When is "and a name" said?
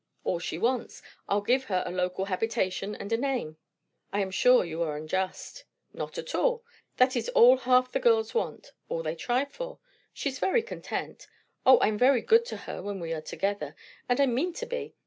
2.95-3.57